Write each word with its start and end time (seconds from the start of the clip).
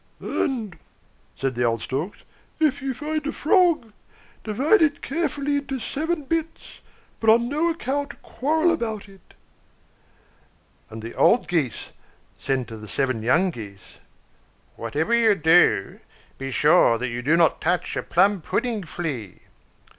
"And," 0.19 0.79
said 1.35 1.53
the 1.53 1.63
old 1.63 1.83
Storks, 1.83 2.23
"if 2.59 2.81
you 2.81 2.95
find 2.95 3.27
a 3.27 3.31
frog, 3.31 3.93
divide 4.43 4.81
it 4.81 5.03
carefully 5.03 5.57
into 5.57 5.79
seven 5.79 6.23
bits, 6.23 6.81
but 7.19 7.29
on 7.29 7.47
no 7.47 7.69
account 7.69 8.19
quarrel 8.23 8.71
about 8.71 9.07
it." 9.07 9.35
And 10.89 11.03
the 11.03 11.13
old 11.13 11.47
Geese 11.47 11.91
said 12.39 12.67
to 12.69 12.77
the 12.77 12.87
seven 12.87 13.21
young 13.21 13.51
Geese, 13.51 13.99
"Whatever 14.75 15.13
you 15.13 15.35
do, 15.35 15.99
be 16.39 16.49
sure 16.49 17.03
you 17.03 17.21
do 17.21 17.37
not 17.37 17.61
touch 17.61 17.95
a 17.95 18.01
plum 18.01 18.41
pudding 18.41 18.81
flea." 18.83 19.41